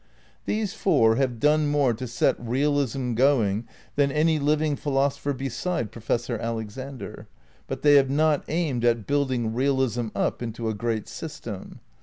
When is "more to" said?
1.67-2.07